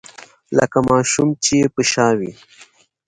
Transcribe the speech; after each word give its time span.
لکه 0.57 0.77
ماشوم 0.89 1.29
چې 1.43 1.53
يې 1.59 1.67
په 1.73 1.81
شا 1.91 2.07
وي. 2.19 2.31